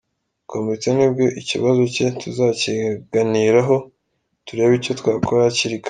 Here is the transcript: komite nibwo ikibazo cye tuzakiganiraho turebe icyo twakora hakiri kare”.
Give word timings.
komite 0.51 0.87
nibwo 0.95 1.25
ikibazo 1.41 1.81
cye 1.93 2.05
tuzakiganiraho 2.21 3.75
turebe 4.45 4.73
icyo 4.79 4.93
twakora 4.99 5.43
hakiri 5.47 5.71
kare”. 5.75 5.79